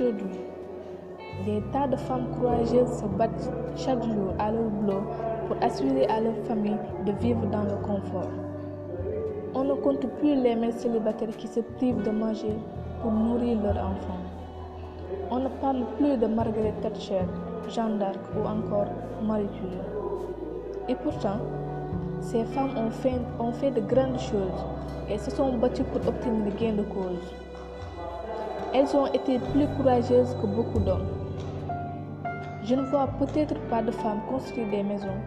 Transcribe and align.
Aujourd'hui, 0.00 0.40
des 1.44 1.62
tas 1.72 1.86
de 1.86 1.96
femmes 1.96 2.28
courageuses 2.38 3.00
se 3.00 3.04
battent 3.18 3.52
chaque 3.76 4.02
jour 4.02 4.32
à 4.38 4.50
leur 4.50 4.62
boulot 4.70 5.02
pour 5.46 5.62
assurer 5.62 6.06
à 6.06 6.22
leur 6.22 6.36
famille 6.46 6.78
de 7.04 7.12
vivre 7.20 7.44
dans 7.48 7.64
le 7.64 7.76
confort. 7.82 8.30
On 9.54 9.64
ne 9.64 9.74
compte 9.74 10.06
plus 10.18 10.36
les 10.36 10.54
mères 10.56 10.72
célibataires 10.72 11.36
qui 11.36 11.48
se 11.48 11.60
privent 11.60 12.02
de 12.02 12.10
manger 12.10 12.56
pour 13.02 13.12
nourrir 13.12 13.60
leurs 13.60 13.76
enfants. 13.76 14.24
On 15.30 15.40
ne 15.40 15.48
parle 15.60 15.84
plus 15.98 16.16
de 16.16 16.26
Margaret 16.26 16.72
Thatcher, 16.80 17.26
Jeanne 17.68 17.98
d'Arc 17.98 18.20
ou 18.38 18.48
encore 18.48 18.88
Marie 19.22 19.48
Curie. 19.48 19.84
Et 20.88 20.94
pourtant, 20.94 21.40
ces 22.22 22.44
femmes 22.44 22.70
ont 23.38 23.52
fait, 23.52 23.70
de 23.70 23.80
grandes 23.82 24.18
choses 24.18 24.64
et 25.10 25.18
se 25.18 25.30
sont 25.30 25.58
battues 25.58 25.84
pour 25.84 26.08
obtenir 26.08 26.56
gain 26.56 26.72
de 26.72 26.84
cause. 26.84 27.34
Elles 28.72 28.96
ont 28.96 29.06
été 29.06 29.40
plus 29.40 29.66
courageuses 29.76 30.36
que 30.40 30.46
beaucoup 30.46 30.78
d'hommes. 30.78 31.06
Je 32.62 32.76
ne 32.76 32.82
vois 32.82 33.08
peut-être 33.18 33.58
pas 33.68 33.82
de 33.82 33.90
femmes 33.90 34.20
construire 34.30 34.68
des 34.68 34.84
maisons, 34.84 35.18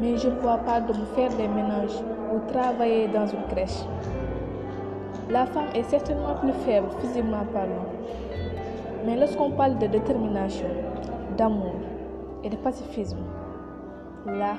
mais 0.00 0.16
je 0.16 0.28
ne 0.28 0.36
vois 0.36 0.58
pas 0.58 0.80
d'hommes 0.80 1.06
faire 1.16 1.30
des 1.30 1.48
ménages 1.48 1.98
ou 2.32 2.38
travailler 2.52 3.08
dans 3.08 3.26
une 3.26 3.42
crèche. 3.50 3.80
La 5.30 5.46
femme 5.46 5.70
est 5.74 5.82
certainement 5.82 6.34
plus 6.40 6.52
faible 6.64 6.86
physiquement 7.00 7.44
parlant, 7.52 7.86
mais 9.04 9.16
lorsqu'on 9.16 9.50
parle 9.50 9.78
de 9.78 9.88
détermination, 9.88 10.68
d'amour 11.36 11.74
et 12.44 12.50
de 12.50 12.56
pacifisme, 12.56 13.18
là, 14.26 14.54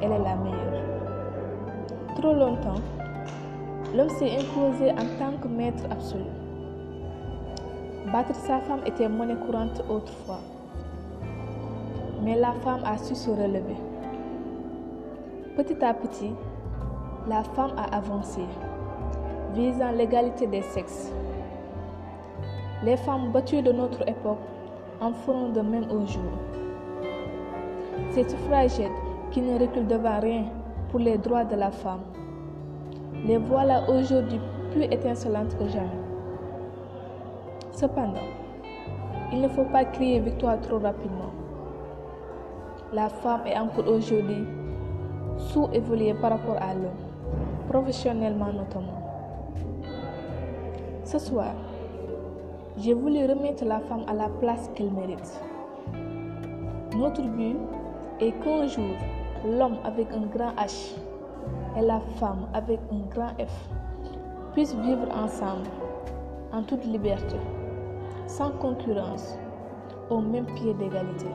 elle 0.00 0.12
est 0.12 0.18
la 0.18 0.36
meilleure. 0.36 0.82
Trop 2.14 2.34
longtemps, 2.34 2.80
l'homme 3.96 4.10
s'est 4.10 4.30
imposé 4.30 4.92
en 4.92 5.06
tant 5.18 5.36
que 5.42 5.48
maître 5.48 5.82
absolu. 5.90 6.43
Battre 8.12 8.34
sa 8.34 8.60
femme 8.60 8.82
était 8.84 9.08
monnaie 9.08 9.34
courante 9.46 9.82
autrefois, 9.88 10.40
mais 12.22 12.36
la 12.36 12.52
femme 12.62 12.82
a 12.84 12.98
su 12.98 13.14
se 13.14 13.30
relever. 13.30 13.76
Petit 15.56 15.82
à 15.82 15.94
petit, 15.94 16.32
la 17.26 17.42
femme 17.42 17.72
a 17.78 17.96
avancé, 17.96 18.42
visant 19.54 19.90
l'égalité 19.92 20.46
des 20.46 20.60
sexes. 20.60 21.10
Les 22.84 22.98
femmes 22.98 23.32
battues 23.32 23.62
de 23.62 23.72
notre 23.72 24.06
époque 24.06 24.44
en 25.00 25.12
feront 25.14 25.48
de 25.48 25.62
même 25.62 25.90
au 25.90 26.06
jour. 26.06 26.32
Ces 28.10 28.28
suffragettes 28.28 28.92
qui 29.30 29.40
ne 29.40 29.58
reculent 29.58 29.86
devant 29.86 30.20
rien 30.20 30.44
pour 30.90 31.00
les 31.00 31.16
droits 31.16 31.44
de 31.44 31.56
la 31.56 31.70
femme, 31.70 32.02
les 33.24 33.38
voilà 33.38 33.88
aujourd'hui 33.88 34.40
plus 34.72 34.84
étincelantes 34.84 35.56
que 35.56 35.66
jamais. 35.68 36.03
Cependant, 37.74 38.28
il 39.32 39.40
ne 39.40 39.48
faut 39.48 39.64
pas 39.64 39.84
crier 39.84 40.20
victoire 40.20 40.60
trop 40.60 40.78
rapidement. 40.78 41.32
La 42.92 43.08
femme 43.08 43.40
est 43.46 43.58
encore 43.58 43.88
aujourd'hui 43.88 44.46
sous-évoluée 45.36 46.14
par 46.14 46.30
rapport 46.30 46.56
à 46.60 46.72
l'homme, 46.72 47.02
professionnellement 47.68 48.52
notamment. 48.52 49.02
Ce 51.02 51.18
soir, 51.18 51.52
j'ai 52.78 52.94
voulu 52.94 53.26
remettre 53.26 53.64
la 53.64 53.80
femme 53.80 54.04
à 54.06 54.14
la 54.14 54.28
place 54.28 54.70
qu'elle 54.76 54.92
mérite. 54.92 55.40
Notre 56.96 57.22
but 57.22 57.56
est 58.20 58.32
qu'un 58.44 58.68
jour, 58.68 58.94
l'homme 59.44 59.78
avec 59.84 60.12
un 60.12 60.26
grand 60.26 60.52
H 60.52 60.94
et 61.76 61.82
la 61.82 61.98
femme 62.20 62.46
avec 62.54 62.78
un 62.92 63.00
grand 63.12 63.30
F 63.44 63.68
puissent 64.52 64.76
vivre 64.76 65.08
ensemble 65.12 65.66
en 66.52 66.62
toute 66.62 66.84
liberté, 66.84 67.34
sans 68.26 68.50
concurrence, 68.50 69.38
au 70.10 70.20
même 70.20 70.46
pied 70.46 70.74
d'égalité. 70.74 71.26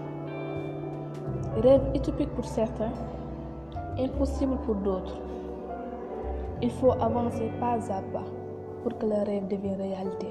Rêve 1.61 1.81
utopique 1.95 2.33
pour 2.35 2.45
certains, 2.45 2.91
impossible 3.97 4.57
pour 4.65 4.75
d'autres. 4.75 5.19
Il 6.61 6.71
faut 6.71 6.91
avancer 6.93 7.51
pas 7.59 7.77
à 7.91 8.01
pas 8.13 8.25
pour 8.83 8.97
que 8.97 9.05
le 9.05 9.23
rêve 9.25 9.47
devienne 9.47 9.79
réalité. 9.79 10.27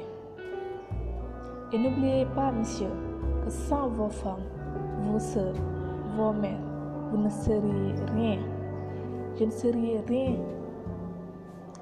Et 1.72 1.78
n'oubliez 1.78 2.26
pas, 2.34 2.50
messieurs, 2.50 2.92
que 3.44 3.50
sans 3.50 3.88
vos 3.88 4.08
femmes, 4.08 4.44
vos 5.02 5.18
sœurs, 5.18 5.54
vos 6.16 6.32
mères, 6.32 6.60
vous 7.10 7.18
ne 7.18 7.28
seriez 7.30 7.94
rien. 8.14 8.38
Je 9.38 9.44
ne 9.44 9.50
serais 9.50 10.02
rien. 10.06 10.36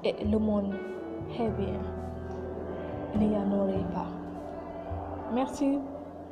Et 0.03 0.25
le 0.25 0.37
monde 0.37 0.73
est 1.39 1.49
bien. 1.49 1.79
Il 3.15 3.29
n'y 3.29 3.35
en 3.35 3.51
aurait 3.51 3.85
pas. 3.93 4.16
Merci 5.37 5.77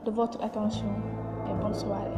de 0.03 0.09
votre 0.09 0.43
attention 0.43 0.88
et 1.47 1.53
bonne 1.61 1.75
soirée. 1.75 2.09